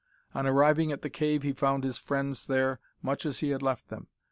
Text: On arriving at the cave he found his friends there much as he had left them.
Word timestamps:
On 0.33 0.47
arriving 0.47 0.91
at 0.91 1.03
the 1.03 1.11
cave 1.11 1.43
he 1.43 1.53
found 1.53 1.83
his 1.83 1.99
friends 1.99 2.47
there 2.47 2.79
much 3.03 3.23
as 3.23 3.41
he 3.41 3.49
had 3.51 3.61
left 3.61 3.89
them. 3.89 4.07